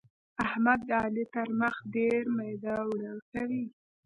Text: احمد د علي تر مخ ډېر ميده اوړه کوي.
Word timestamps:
احمد 0.45 0.79
د 0.89 0.91
علي 1.03 1.25
تر 1.35 1.47
مخ 1.59 1.75
ډېر 1.95 2.21
ميده 2.35 2.73
اوړه 2.83 3.13
کوي. 3.31 3.63